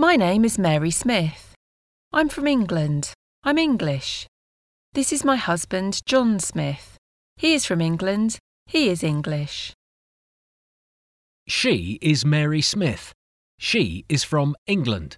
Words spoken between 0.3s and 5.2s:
is Mary Smith. I'm from England. I'm English. This